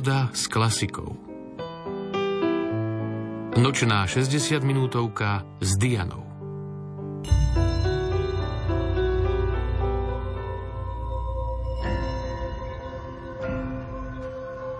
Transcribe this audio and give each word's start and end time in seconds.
Pohoda 0.00 0.32
s 0.32 0.48
klasikou. 0.48 1.12
Nočná 3.60 4.08
60 4.08 4.64
minútovka 4.64 5.44
s 5.60 5.76
Dianou. 5.76 6.24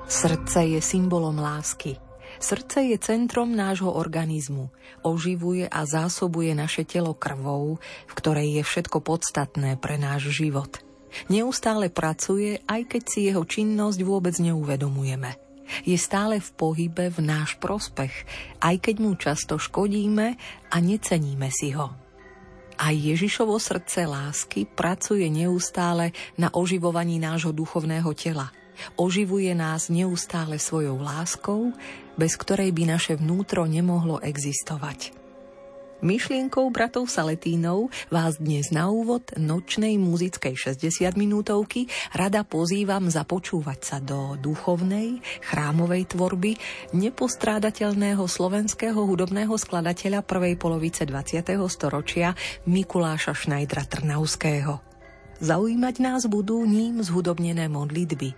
Srdce 0.08 0.64
je 0.64 0.80
symbolom 0.80 1.36
lásky. 1.36 2.00
Srdce 2.40 2.80
je 2.88 2.96
centrom 2.96 3.52
nášho 3.52 3.92
organizmu. 3.92 4.72
Oživuje 5.04 5.68
a 5.68 5.84
zásobuje 5.84 6.56
naše 6.56 6.88
telo 6.88 7.12
krvou, 7.12 7.76
v 8.08 8.12
ktorej 8.16 8.56
je 8.56 8.62
všetko 8.64 9.04
podstatné 9.04 9.76
pre 9.76 10.00
náš 10.00 10.32
život. 10.32 10.80
Neustále 11.28 11.92
pracuje, 11.92 12.60
aj 12.66 12.82
keď 12.86 13.02
si 13.06 13.20
jeho 13.30 13.42
činnosť 13.46 14.00
vôbec 14.02 14.34
neuvedomujeme. 14.38 15.36
Je 15.86 15.94
stále 15.94 16.42
v 16.42 16.50
pohybe 16.58 17.14
v 17.14 17.18
náš 17.22 17.54
prospech, 17.62 18.12
aj 18.58 18.76
keď 18.82 18.96
mu 18.98 19.14
často 19.14 19.54
škodíme 19.54 20.26
a 20.70 20.76
neceníme 20.82 21.46
si 21.54 21.70
ho. 21.78 21.94
Aj 22.80 22.96
Ježišovo 22.96 23.60
srdce 23.60 24.08
lásky 24.08 24.66
pracuje 24.66 25.28
neustále 25.28 26.16
na 26.40 26.50
oživovaní 26.50 27.20
nášho 27.20 27.54
duchovného 27.54 28.10
tela– 28.16 28.50
Oživuje 28.96 29.52
nás 29.52 29.92
neustále 29.92 30.56
svojou 30.56 31.00
láskou, 31.00 31.72
bez 32.16 32.36
ktorej 32.36 32.72
by 32.72 32.96
naše 32.96 33.16
vnútro 33.16 33.64
nemohlo 33.68 34.20
existovať. 34.20 35.19
Myšlienkou 36.00 36.72
bratov 36.72 37.12
Saletínov 37.12 37.92
vás 38.08 38.40
dnes 38.40 38.72
na 38.72 38.88
úvod 38.88 39.36
nočnej 39.36 40.00
muzickej 40.00 40.56
60 40.80 41.12
minútovky 41.12 41.92
rada 42.16 42.40
pozývam 42.40 43.12
započúvať 43.12 43.80
sa 43.84 44.00
do 44.00 44.32
duchovnej, 44.40 45.20
chrámovej 45.44 46.16
tvorby 46.16 46.56
nepostrádateľného 46.96 48.24
slovenského 48.24 48.96
hudobného 48.96 49.52
skladateľa 49.52 50.24
prvej 50.24 50.56
polovice 50.56 51.04
20. 51.04 51.44
storočia 51.68 52.32
Mikuláša 52.64 53.36
Šnajdra 53.36 53.84
Trnavského. 53.84 54.80
Zaujímať 55.44 55.94
nás 56.00 56.24
budú 56.24 56.64
ním 56.64 57.04
zhudobnené 57.04 57.68
modlitby, 57.68 58.32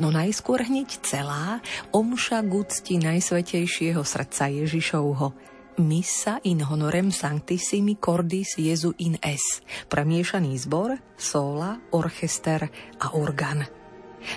no 0.00 0.08
najskôr 0.08 0.64
hneď 0.64 0.96
celá 1.04 1.60
omša 1.92 2.40
k 2.40 2.96
Najsvetejšieho 3.04 4.00
srdca 4.00 4.48
Ježišovho, 4.48 5.51
Missa 5.80 6.36
in 6.44 6.60
honorem 6.60 7.08
Sanctissimi 7.08 7.96
Cordis 7.96 8.60
Jesu 8.60 8.92
in 9.00 9.16
es, 9.24 9.64
premiešaný 9.88 10.52
zbor, 10.60 11.00
sola, 11.16 11.80
orchester 11.96 12.68
a 13.00 13.16
organ. 13.16 13.64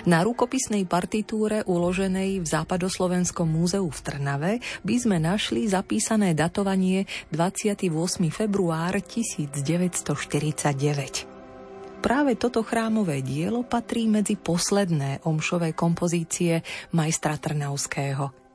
Na 0.08 0.24
rukopisnej 0.24 0.88
partitúre 0.88 1.60
uloženej 1.68 2.40
v 2.40 2.46
Západoslovenskom 2.46 3.46
múzeu 3.46 3.84
v 3.84 4.00
Trnave 4.00 4.52
by 4.80 4.96
sme 4.96 5.20
našli 5.20 5.68
zapísané 5.68 6.32
datovanie 6.32 7.04
28. 7.30 7.84
február 8.32 8.96
1949 9.04 11.36
práve 11.96 12.38
toto 12.38 12.62
chrámové 12.62 13.18
dielo 13.18 13.66
patrí 13.66 14.06
medzi 14.06 14.38
posledné 14.38 15.26
omšové 15.26 15.74
kompozície 15.74 16.62
majstra 16.94 17.34
Trnavského. 17.34 18.45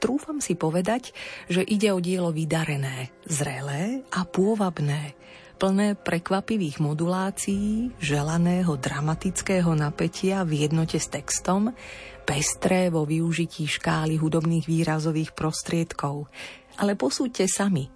Trúfam 0.00 0.40
si 0.40 0.56
povedať, 0.56 1.12
že 1.52 1.60
ide 1.60 1.92
o 1.92 2.00
dielo 2.00 2.32
vydarené, 2.32 3.12
zrelé 3.28 4.00
a 4.08 4.24
pôvabné, 4.24 5.12
plné 5.60 5.92
prekvapivých 5.92 6.80
modulácií, 6.80 7.92
želaného 8.00 8.80
dramatického 8.80 9.76
napätia 9.76 10.40
v 10.48 10.64
jednote 10.64 10.96
s 10.96 11.12
textom, 11.12 11.76
pestré 12.24 12.88
vo 12.88 13.04
využití 13.04 13.68
škály 13.68 14.16
hudobných 14.16 14.64
výrazových 14.64 15.36
prostriedkov. 15.36 16.32
Ale 16.80 16.96
posúďte 16.96 17.44
sami. 17.44 17.92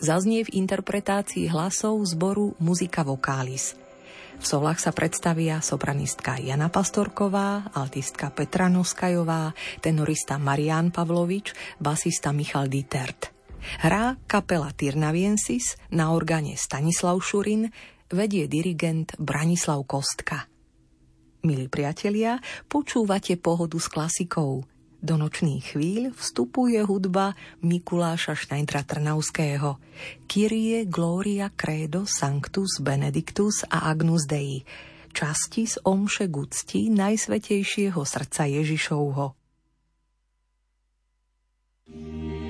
Zaznie 0.00 0.48
v 0.48 0.56
interpretácii 0.56 1.52
hlasov 1.52 2.00
zboru 2.08 2.56
Muzika 2.64 3.04
Vokális– 3.04 3.76
v 4.42 4.50
solách 4.58 4.82
sa 4.82 4.90
predstavia 4.90 5.62
sopranistka 5.62 6.34
Jana 6.34 6.66
Pastorková, 6.66 7.70
altistka 7.78 8.34
Petra 8.34 8.66
Noskajová, 8.66 9.54
tenorista 9.78 10.34
Marian 10.34 10.90
Pavlovič, 10.90 11.54
basista 11.78 12.34
Michal 12.34 12.66
Dietert. 12.66 13.30
Hrá 13.86 14.18
kapela 14.26 14.74
Tirnaviensis, 14.74 15.78
na 15.94 16.10
orgáne 16.10 16.58
Stanislav 16.58 17.22
Šurin, 17.22 17.70
vedie 18.10 18.50
dirigent 18.50 19.14
Branislav 19.22 19.86
Kostka. 19.86 20.50
Milí 21.46 21.70
priatelia, 21.70 22.42
počúvate 22.66 23.38
pohodu 23.38 23.78
s 23.78 23.86
klasikou. 23.86 24.66
Do 25.02 25.18
nočných 25.18 25.74
chvíľ 25.74 26.14
vstupuje 26.14 26.78
hudba 26.86 27.34
Mikuláša 27.58 28.38
Šnajdra 28.38 28.86
Trnavského. 28.86 29.82
Kyrie 30.30 30.86
Gloria 30.86 31.50
Credo 31.50 32.06
Sanctus 32.06 32.78
Benedictus 32.78 33.66
a 33.66 33.90
Agnus 33.90 34.30
Dei. 34.30 34.62
Časti 35.10 35.66
z 35.66 35.82
omše 35.82 36.30
gucti 36.30 36.86
Najsvetejšieho 36.94 37.98
srdca 37.98 38.46
Ježišovho. 38.46 39.34
thank 41.92 42.32
you 42.36 42.41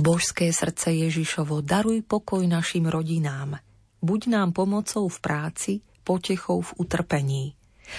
Božské 0.00 0.48
srdce 0.48 0.96
Ježišovo, 0.96 1.60
daruj 1.60 2.00
pokoj 2.00 2.40
našim 2.48 2.88
rodinám. 2.88 3.60
Buď 4.00 4.32
nám 4.32 4.56
pomocou 4.56 5.12
v 5.12 5.18
práci, 5.20 5.72
potechou 6.08 6.64
v 6.64 6.72
utrpení. 6.80 7.52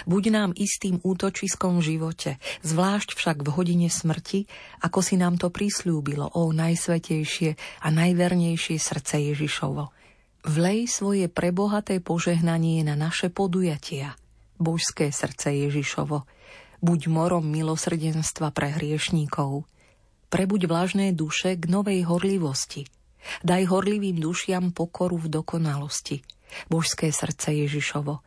Buď 0.09 0.23
nám 0.33 0.49
istým 0.57 0.97
útočiskom 0.97 1.77
v 1.77 1.93
živote, 1.93 2.31
zvlášť 2.65 3.13
však 3.13 3.45
v 3.45 3.49
hodine 3.53 3.89
smrti, 3.93 4.49
ako 4.81 4.99
si 5.05 5.13
nám 5.13 5.37
to 5.37 5.53
prislúbilo, 5.53 6.25
o 6.33 6.49
najsvetejšie 6.49 7.53
a 7.85 7.87
najvernejšie 7.93 8.81
srdce 8.81 9.21
Ježišovo. 9.21 9.93
Vlej 10.49 10.89
svoje 10.89 11.29
prebohaté 11.29 12.01
požehnanie 12.01 12.81
na 12.81 12.97
naše 12.97 13.29
podujatia, 13.29 14.17
božské 14.57 15.13
srdce 15.13 15.53
Ježišovo. 15.69 16.25
Buď 16.81 17.13
morom 17.13 17.45
milosrdenstva 17.45 18.49
pre 18.49 18.73
hriešníkov, 18.73 19.69
Prebuď 20.31 20.71
vlažné 20.71 21.11
duše 21.11 21.59
k 21.59 21.67
novej 21.67 22.07
horlivosti. 22.07 22.87
Daj 23.43 23.67
horlivým 23.67 24.15
dušiam 24.15 24.71
pokoru 24.71 25.19
v 25.19 25.27
dokonalosti. 25.27 26.23
Božské 26.71 27.11
srdce 27.11 27.51
Ježišovo. 27.51 28.23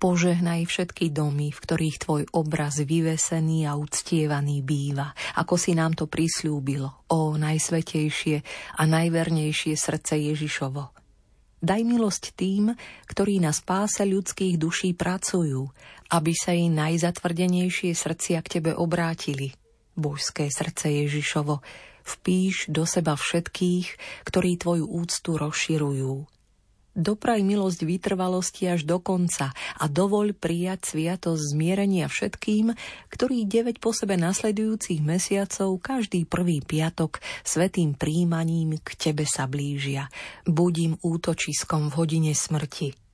Požehnaj 0.00 0.64
všetky 0.64 1.12
domy, 1.12 1.52
v 1.52 1.60
ktorých 1.60 1.96
tvoj 2.00 2.22
obraz 2.32 2.80
vyvesený 2.80 3.68
a 3.68 3.76
uctievaný 3.76 4.64
býva, 4.64 5.12
ako 5.36 5.60
si 5.60 5.76
nám 5.76 5.92
to 5.92 6.08
prislúbilo, 6.08 7.04
o 7.12 7.36
najsvetejšie 7.36 8.36
a 8.80 8.82
najvernejšie 8.88 9.76
srdce 9.76 10.16
Ježišovo. 10.32 10.88
Daj 11.60 11.80
milosť 11.84 12.32
tým, 12.32 12.72
ktorí 13.12 13.44
na 13.44 13.52
spáse 13.52 14.08
ľudských 14.08 14.56
duší 14.56 14.96
pracujú, 14.96 15.68
aby 16.16 16.32
sa 16.32 16.56
jej 16.56 16.72
najzatvrdenejšie 16.72 17.92
srdcia 17.92 18.40
k 18.40 18.48
tebe 18.56 18.72
obrátili– 18.72 19.52
božské 19.96 20.52
srdce 20.52 20.92
Ježišovo, 20.92 21.64
vpíš 22.06 22.70
do 22.70 22.86
seba 22.86 23.18
všetkých, 23.18 23.88
ktorí 24.28 24.60
tvoju 24.62 24.86
úctu 24.86 25.34
rozširujú. 25.34 26.36
Dopraj 26.96 27.44
milosť 27.44 27.84
vytrvalosti 27.84 28.72
až 28.72 28.88
do 28.88 28.96
konca 28.96 29.52
a 29.52 29.84
dovoľ 29.84 30.32
prijať 30.32 30.96
sviatosť 30.96 31.52
zmierenia 31.52 32.08
všetkým, 32.08 32.72
ktorí 33.12 33.44
9 33.44 33.84
po 33.84 33.92
sebe 33.92 34.16
nasledujúcich 34.16 35.04
mesiacov 35.04 35.76
každý 35.76 36.24
prvý 36.24 36.64
piatok 36.64 37.20
svetým 37.44 37.92
príjmaním 37.92 38.80
k 38.80 38.88
tebe 38.96 39.28
sa 39.28 39.44
blížia. 39.44 40.08
Budím 40.48 40.96
útočiskom 41.04 41.92
v 41.92 41.96
hodine 42.00 42.32
smrti. 42.32 43.05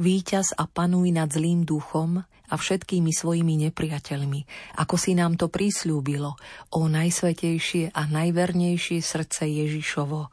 Výťaz 0.00 0.56
a 0.56 0.64
panuj 0.64 1.12
nad 1.12 1.28
zlým 1.28 1.68
duchom 1.68 2.24
a 2.24 2.54
všetkými 2.56 3.12
svojimi 3.12 3.68
nepriateľmi, 3.68 4.40
ako 4.80 4.96
si 4.96 5.12
nám 5.12 5.36
to 5.36 5.52
prislúbilo, 5.52 6.40
o 6.72 6.88
najsvetejšie 6.88 7.92
a 7.92 8.08
najvernejšie 8.08 9.04
srdce 9.04 9.44
Ježišovo. 9.44 10.32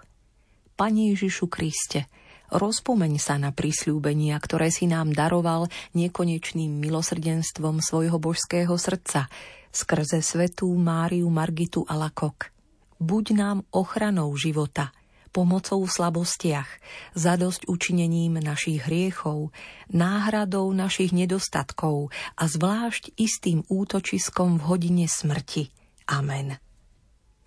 Pane 0.80 1.12
Ježišu 1.12 1.52
Kriste, 1.52 2.08
rozpomeň 2.48 3.20
sa 3.20 3.36
na 3.36 3.52
prísľúbenia, 3.52 4.40
ktoré 4.40 4.72
si 4.72 4.88
nám 4.88 5.12
daroval 5.12 5.68
nekonečným 6.00 6.72
milosrdenstvom 6.72 7.84
svojho 7.84 8.24
božského 8.24 8.72
srdca, 8.80 9.28
skrze 9.76 10.24
svetú 10.24 10.72
Máriu 10.80 11.28
Margitu 11.28 11.84
Alakok. 11.84 12.56
Buď 13.04 13.26
nám 13.36 13.58
ochranou 13.76 14.32
života– 14.40 14.96
pomocou 15.30 15.84
v 15.84 15.92
slabostiach, 15.92 16.70
zadosť 17.14 17.68
učinením 17.70 18.40
našich 18.40 18.88
hriechov, 18.88 19.56
náhradou 19.92 20.72
našich 20.74 21.14
nedostatkov 21.16 22.10
a 22.36 22.44
zvlášť 22.48 23.16
istým 23.16 23.64
útočiskom 23.68 24.60
v 24.60 24.64
hodine 24.66 25.06
smrti. 25.06 25.72
Amen. 26.08 26.60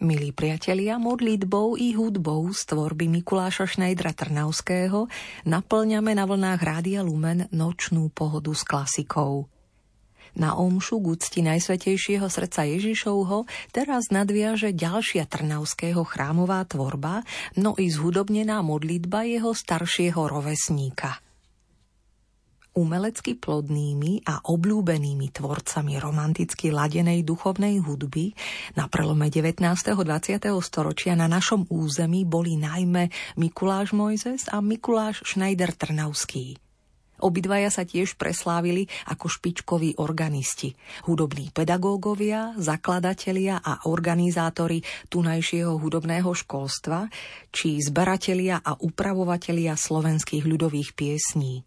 Milí 0.00 0.32
priatelia, 0.32 0.96
modlitbou 0.96 1.76
i 1.76 1.92
hudbou 1.92 2.48
z 2.56 2.72
tvorby 2.72 3.04
Mikuláša 3.20 3.68
Šnajdra 3.68 4.16
Trnavského 4.16 5.12
naplňame 5.44 6.16
na 6.16 6.24
vlnách 6.24 6.60
Rádia 6.64 7.04
Lumen 7.04 7.52
nočnú 7.52 8.08
pohodu 8.08 8.48
s 8.56 8.64
klasikou. 8.64 9.44
Na 10.38 10.54
omšu 10.54 11.02
k 11.02 11.06
úcti 11.16 11.40
Najsvetejšieho 11.42 12.26
srdca 12.30 12.62
Ježišovho 12.68 13.48
teraz 13.74 14.14
nadviaže 14.14 14.70
ďalšia 14.70 15.26
trnavského 15.26 16.06
chrámová 16.06 16.62
tvorba, 16.66 17.26
no 17.58 17.74
i 17.74 17.90
zhudobnená 17.90 18.62
modlitba 18.62 19.26
jeho 19.26 19.50
staršieho 19.50 20.30
rovesníka. 20.30 21.18
Umelecky 22.70 23.34
plodnými 23.34 24.22
a 24.30 24.46
obľúbenými 24.46 25.34
tvorcami 25.34 25.98
romanticky 25.98 26.70
ladenej 26.70 27.26
duchovnej 27.26 27.82
hudby 27.82 28.30
na 28.78 28.86
prelome 28.86 29.26
19. 29.26 29.58
a 29.66 30.02
20. 30.06 30.46
storočia 30.62 31.18
na 31.18 31.26
našom 31.26 31.66
území 31.66 32.22
boli 32.22 32.54
najmä 32.54 33.10
Mikuláš 33.34 33.90
Mojzes 33.90 34.46
a 34.54 34.62
Mikuláš 34.62 35.26
Schneider 35.26 35.74
Trnavský. 35.74 36.69
Obidvaja 37.20 37.70
sa 37.70 37.84
tiež 37.84 38.16
preslávili 38.16 38.88
ako 39.06 39.28
špičkoví 39.28 40.00
organisti, 40.00 40.72
hudobní 41.06 41.52
pedagógovia, 41.54 42.56
zakladatelia 42.56 43.60
a 43.60 43.86
organizátori 43.86 44.80
tunajšieho 45.12 45.76
hudobného 45.76 46.32
školstva, 46.32 47.06
či 47.52 47.78
zberatelia 47.78 48.64
a 48.64 48.74
upravovatelia 48.80 49.76
slovenských 49.76 50.48
ľudových 50.48 50.96
piesní. 50.96 51.62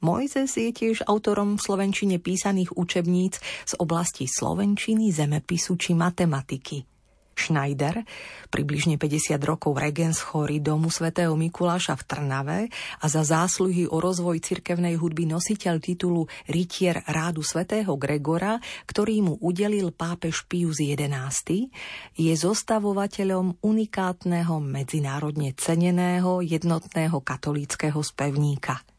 Mojzes 0.00 0.54
je 0.54 0.70
tiež 0.70 1.08
autorom 1.08 1.56
v 1.56 1.64
slovenčine 1.66 2.16
písaných 2.22 2.76
učebníc 2.76 3.42
z 3.66 3.72
oblasti 3.80 4.30
slovenčiny, 4.30 5.10
zemepisu 5.10 5.74
či 5.74 5.92
matematiky– 5.96 6.84
Schneider, 7.36 8.02
približne 8.48 8.96
50 8.96 9.36
rokov 9.44 9.76
regens 9.76 10.24
chory 10.24 10.64
domu 10.64 10.88
svätého 10.88 11.36
Mikuláša 11.36 11.94
v 12.00 12.02
Trnave 12.08 12.60
a 12.98 13.06
za 13.06 13.22
zásluhy 13.22 13.84
o 13.84 14.00
rozvoj 14.00 14.40
cirkevnej 14.40 14.96
hudby 14.96 15.28
nositeľ 15.28 15.76
titulu 15.78 16.24
Rytier 16.48 17.04
rádu 17.04 17.44
svätého 17.44 17.92
Gregora, 18.00 18.56
ktorý 18.88 19.20
mu 19.20 19.34
udelil 19.44 19.92
pápež 19.92 20.48
Pius 20.48 20.80
XI, 20.80 21.68
je 22.16 22.32
zostavovateľom 22.32 23.60
unikátneho 23.60 24.56
medzinárodne 24.58 25.52
ceneného 25.52 26.40
jednotného 26.40 27.20
katolíckého 27.20 28.00
spevníka– 28.00 28.80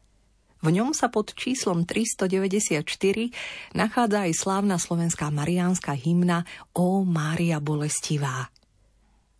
v 0.58 0.68
ňom 0.74 0.90
sa 0.90 1.06
pod 1.06 1.34
číslom 1.38 1.86
394 1.86 2.82
nachádza 3.78 4.18
aj 4.26 4.32
slávna 4.34 4.76
slovenská 4.78 5.30
mariánska 5.30 5.94
hymna 5.94 6.42
O 6.74 7.06
Mária 7.06 7.62
Bolestivá. 7.62 8.50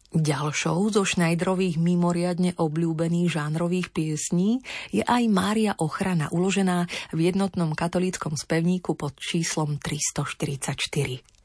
Ďalšou 0.08 0.88
zo 0.88 1.04
Šnajdrových 1.04 1.76
mimoriadne 1.76 2.56
obľúbených 2.56 3.28
žánrových 3.28 3.92
piesní 3.92 4.64
je 4.88 5.04
aj 5.04 5.28
Mária 5.28 5.76
Ochrana, 5.76 6.32
uložená 6.32 6.88
v 7.12 7.28
jednotnom 7.28 7.76
katolíckom 7.76 8.32
spevníku 8.32 8.96
pod 8.96 9.20
číslom 9.20 9.76
344. 9.76 11.37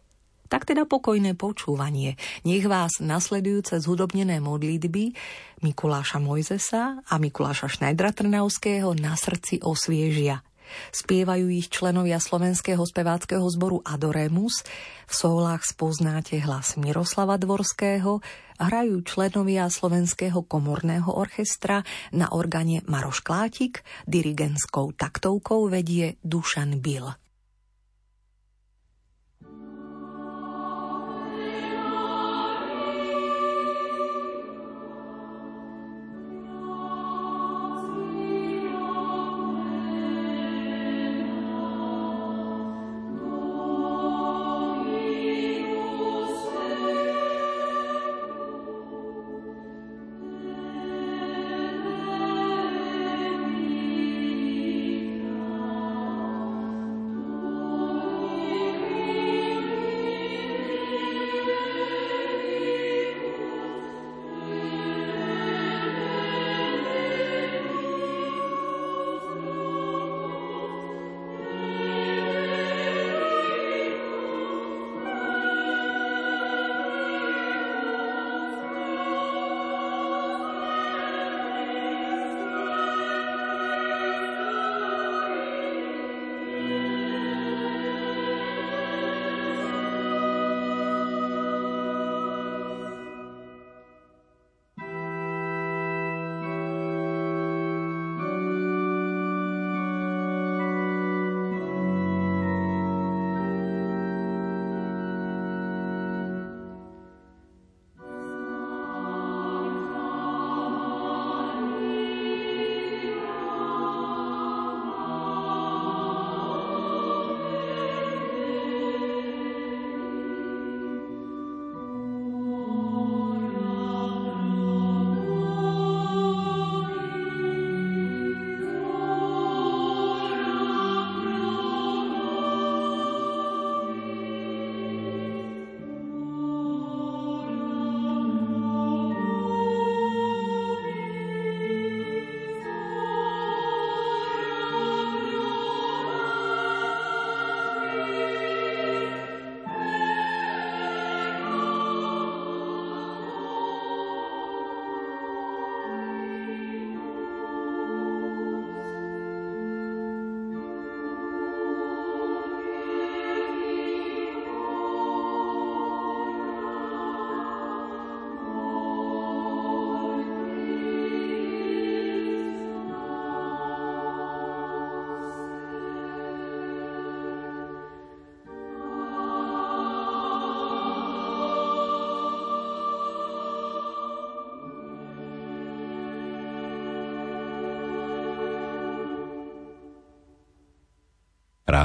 Tak 0.54 0.70
teda 0.70 0.86
pokojné 0.86 1.34
počúvanie. 1.34 2.14
Nech 2.46 2.70
vás 2.70 3.02
nasledujúce 3.02 3.82
zhudobnené 3.82 4.38
modlitby 4.38 5.18
Mikuláša 5.66 6.22
Mojzesa 6.22 7.02
a 7.02 7.14
Mikuláša 7.18 7.74
Šnajdra 7.74 8.14
Trnavského 8.14 8.94
na 8.94 9.18
srdci 9.18 9.66
osviežia. 9.66 10.46
Spievajú 10.94 11.50
ich 11.50 11.74
členovia 11.74 12.22
slovenského 12.22 12.86
speváckého 12.86 13.42
zboru 13.50 13.82
Adoremus, 13.82 14.62
v 15.10 15.14
solách 15.18 15.66
spoznáte 15.66 16.38
hlas 16.38 16.78
Miroslava 16.78 17.42
Dvorského, 17.42 18.22
hrajú 18.62 19.02
členovia 19.10 19.66
slovenského 19.74 20.46
komorného 20.46 21.10
orchestra 21.18 21.82
na 22.14 22.30
organe 22.30 22.86
Maroš 22.86 23.26
Klátik, 23.26 23.82
dirigentskou 24.06 24.94
taktovkou 24.94 25.66
vedie 25.66 26.22
Dušan 26.22 26.78
Bill. 26.78 27.23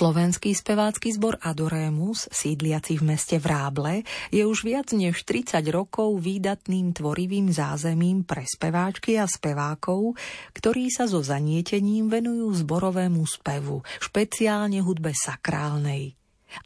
Slovenský 0.00 0.56
spevácky 0.56 1.12
zbor 1.12 1.36
Adoremus, 1.44 2.24
sídliaci 2.32 2.96
v 2.96 3.12
meste 3.12 3.36
Vráble, 3.36 4.00
je 4.32 4.48
už 4.48 4.64
viac 4.64 4.88
než 4.96 5.28
30 5.28 5.60
rokov 5.68 6.16
výdatným 6.24 6.96
tvorivým 6.96 7.52
zázemím 7.52 8.24
pre 8.24 8.48
speváčky 8.48 9.20
a 9.20 9.28
spevákov, 9.28 10.16
ktorí 10.56 10.88
sa 10.88 11.04
so 11.04 11.20
zanietením 11.20 12.08
venujú 12.08 12.48
zborovému 12.64 13.20
spevu, 13.28 13.84
špeciálne 14.00 14.80
hudbe 14.80 15.12
sakrálnej. 15.12 16.16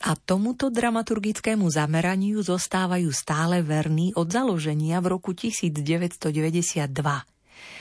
A 0.07 0.15
tomuto 0.15 0.71
dramaturgickému 0.71 1.67
zameraniu 1.75 2.39
zostávajú 2.39 3.11
stále 3.11 3.67
verní 3.67 4.15
od 4.15 4.31
založenia 4.31 5.03
v 5.03 5.11
roku 5.11 5.35
1992. 5.35 6.87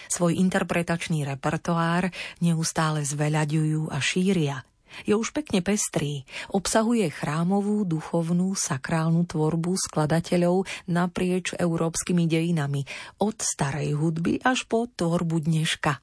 Svoj 0.10 0.34
interpretačný 0.34 1.30
repertoár 1.30 2.10
neustále 2.42 3.06
zveľaďujú 3.06 3.94
a 3.94 4.02
šíria– 4.02 4.58
je 5.04 5.18
už 5.18 5.34
pekne 5.34 5.66
pestrý. 5.66 6.24
Obsahuje 6.54 7.10
chrámovú, 7.10 7.84
duchovnú, 7.84 8.54
sakrálnu 8.54 9.26
tvorbu 9.26 9.76
skladateľov 9.78 10.66
naprieč 10.90 11.58
európskymi 11.58 12.30
dejinami, 12.30 12.86
od 13.20 13.38
starej 13.42 13.98
hudby 13.98 14.40
až 14.46 14.66
po 14.70 14.86
tvorbu 14.86 15.44
dneška. 15.46 16.00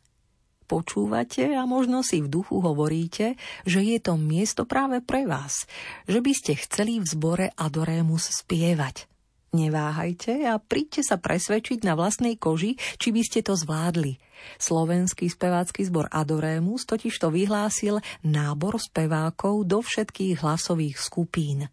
Počúvate 0.71 1.51
a 1.59 1.67
možno 1.67 2.07
si 2.07 2.23
v 2.23 2.31
duchu 2.31 2.63
hovoríte, 2.63 3.35
že 3.67 3.83
je 3.83 3.99
to 3.99 4.15
miesto 4.15 4.63
práve 4.63 5.03
pre 5.03 5.27
vás, 5.27 5.67
že 6.07 6.23
by 6.23 6.31
ste 6.31 6.55
chceli 6.55 7.03
v 7.03 7.11
zbore 7.11 7.47
Adorémus 7.59 8.31
spievať. 8.31 9.11
Neváhajte 9.51 10.47
a 10.47 10.63
príďte 10.63 11.03
sa 11.03 11.19
presvedčiť 11.19 11.83
na 11.83 11.99
vlastnej 11.99 12.39
koži, 12.39 12.79
či 13.03 13.11
by 13.11 13.23
ste 13.27 13.43
to 13.43 13.59
zvládli. 13.59 14.23
Slovenský 14.57 15.29
spevácky 15.29 15.85
zbor 15.85 16.09
Adorémus 16.11 16.87
totiž 16.87 17.19
to 17.19 17.29
vyhlásil 17.31 18.01
nábor 18.25 18.81
spevákov 18.81 19.67
do 19.67 19.85
všetkých 19.85 20.41
hlasových 20.41 20.97
skupín. 20.97 21.69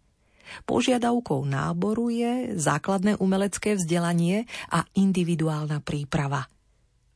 Požiadavkou 0.64 1.44
náboru 1.44 2.08
je 2.08 2.56
základné 2.56 3.20
umelecké 3.20 3.76
vzdelanie 3.76 4.48
a 4.72 4.84
individuálna 4.96 5.84
príprava– 5.84 6.48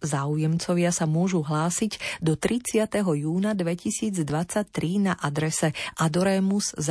Záujemcovia 0.02 0.90
sa 0.90 1.06
môžu 1.06 1.46
hlásiť 1.46 2.18
do 2.18 2.34
30. 2.34 2.90
júna 3.00 3.54
2023 3.54 4.18
na 4.98 5.14
adrese 5.14 5.70
adoremus.sk 5.96 6.82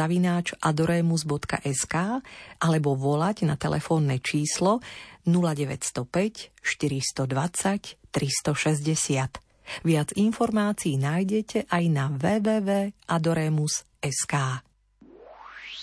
alebo 2.57 2.89
volať 2.95 3.43
na 3.43 3.59
telefónne 3.59 4.15
číslo 4.23 4.79
0905 5.27 6.55
420 6.63 7.99
360. 8.11 9.39
Viac 9.87 10.11
informácií 10.19 10.99
nájdete 10.99 11.71
aj 11.71 11.83
na 11.87 12.11
www.adoremus.sk. 12.11 14.35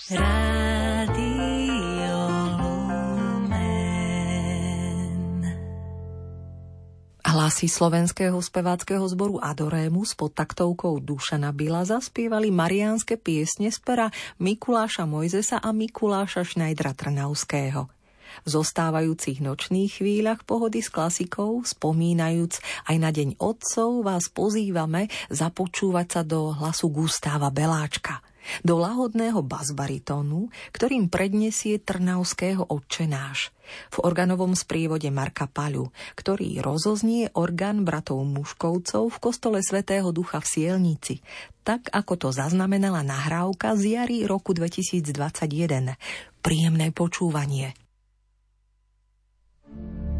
Rádio 0.09 1.28
Hlasy 7.29 7.69
slovenského 7.69 8.41
speváckého 8.41 9.05
zboru 9.05 9.37
Adorémus 9.37 10.17
pod 10.17 10.33
taktovkou 10.33 10.97
Dušana 10.97 11.53
Bila 11.53 11.85
zaspievali 11.85 12.49
mariánske 12.49 13.21
piesne 13.21 13.69
z 13.69 13.77
pera 13.85 14.09
Mikuláša 14.41 15.05
Mojzesa 15.05 15.61
a 15.61 15.69
Mikuláša 15.69 16.41
Šnajdra 16.41 16.97
Trnavského. 16.97 17.85
V 18.41 18.47
zostávajúcich 18.49 19.45
nočných 19.45 20.01
chvíľach 20.01 20.41
pohody 20.41 20.81
s 20.81 20.89
klasikou, 20.89 21.61
spomínajúc 21.61 22.65
aj 22.89 22.97
na 22.97 23.13
Deň 23.13 23.37
otcov, 23.37 24.01
vás 24.01 24.25
pozývame 24.33 25.13
započúvať 25.29 26.07
sa 26.09 26.21
do 26.25 26.49
hlasu 26.49 26.89
Gustáva 26.89 27.53
Beláčka– 27.53 28.25
do 28.61 28.79
lahodného 28.79 29.41
basbaritónu, 29.41 30.51
ktorým 30.75 31.07
predniesie 31.07 31.79
Trnavského 31.79 32.65
odčenáš 32.67 33.53
v 33.93 33.97
organovom 34.01 34.57
sprievode 34.57 35.07
Marka 35.13 35.45
Paľu, 35.45 35.93
ktorý 36.17 36.57
rozoznie 36.59 37.29
orgán 37.37 37.85
bratov 37.85 38.25
Muškovcov 38.25 39.13
v 39.13 39.17
kostole 39.21 39.59
svätého 39.61 40.09
Ducha 40.09 40.41
v 40.41 40.49
Sielnici, 40.49 41.15
tak 41.61 41.85
ako 41.93 42.17
to 42.17 42.29
zaznamenala 42.33 43.05
nahrávka 43.05 43.77
z 43.77 44.01
jary 44.01 44.17
roku 44.25 44.57
2021. 44.57 45.93
Príjemné 46.41 46.89
počúvanie. 46.89 47.77
schöner 49.69 50.18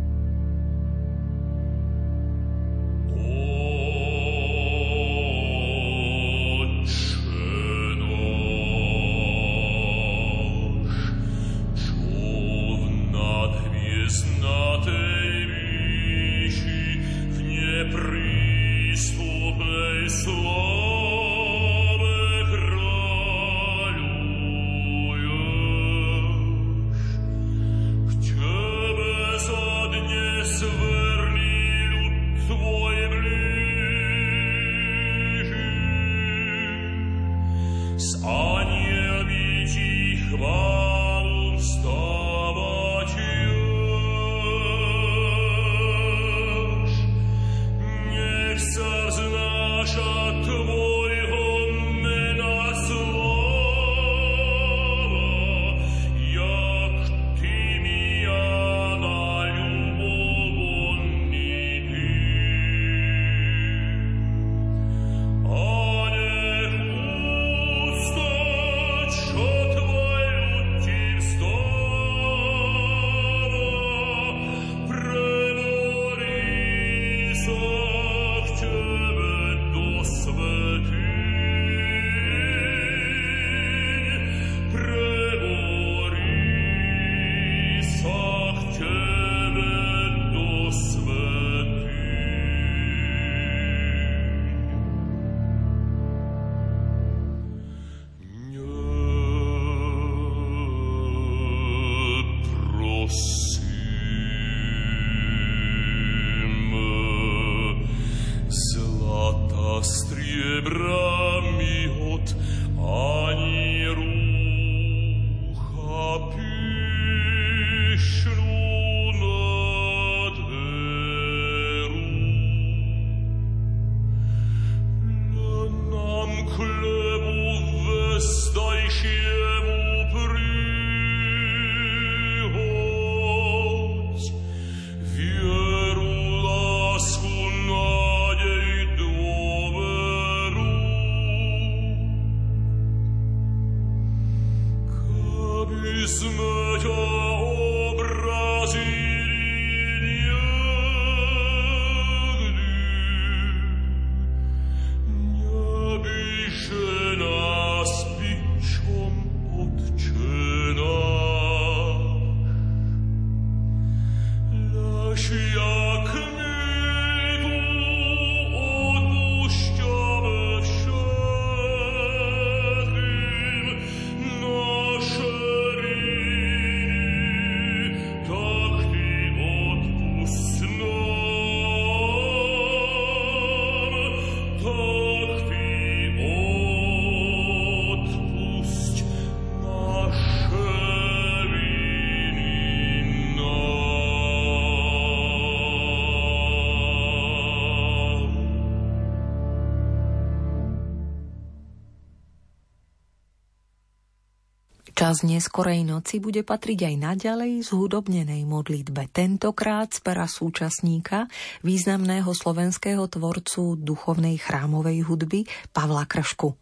Čas 205.10 205.26
neskorej 205.26 205.89
noci 205.89 206.22
bude 206.22 206.45
patriť 206.45 206.86
aj 206.86 206.95
naďalej 207.01 207.66
hudobnenej 207.74 208.45
modlitbe, 208.45 209.10
tentokrát 209.10 209.89
z 209.89 210.05
pera 210.05 210.30
súčasníka, 210.30 211.26
významného 211.66 212.30
slovenského 212.30 213.10
tvorcu 213.10 213.74
duchovnej 213.74 214.38
chrámovej 214.38 215.10
hudby 215.10 215.49
Pavla 215.74 216.05
Kršku. 216.05 216.53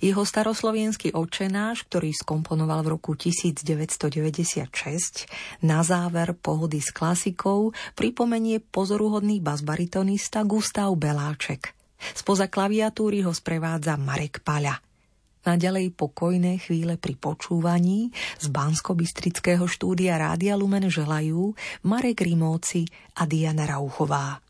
Jeho 0.00 0.24
staroslovenský 0.24 1.12
očenáš, 1.12 1.84
ktorý 1.84 2.16
skomponoval 2.16 2.88
v 2.88 2.96
roku 2.96 3.20
1996, 3.20 4.64
na 5.60 5.84
záver 5.84 6.32
pohody 6.40 6.80
s 6.80 6.88
klasikou 6.88 7.76
pripomenie 7.92 8.64
pozoruhodný 8.64 9.44
basbaritonista 9.44 10.40
Gustav 10.48 10.88
Beláček. 10.96 11.76
Spoza 12.16 12.48
klaviatúry 12.48 13.20
ho 13.28 13.32
sprevádza 13.36 14.00
Marek 14.00 14.40
Paľa. 14.40 14.83
Naďalej 15.44 15.96
pokojné 15.96 16.60
chvíle 16.60 17.00
pri 17.00 17.16
počúvaní 17.16 18.12
z 18.40 18.46
bansko 18.52 18.92
štúdia 19.64 20.20
Rádia 20.20 20.56
Lumen 20.56 20.88
želajú 20.88 21.56
Marek 21.88 22.24
Rimóci 22.24 22.84
a 23.16 23.24
Diana 23.24 23.64
Rauchová. 23.68 24.43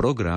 Program 0.00 0.28